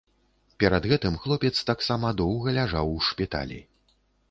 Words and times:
Перад 0.61 0.87
гэтым 0.91 1.17
хлопец 1.25 1.51
таксама 1.71 2.13
доўга 2.23 2.57
ляжаў 2.57 2.85
у 2.97 3.07
шпіталі. 3.11 3.63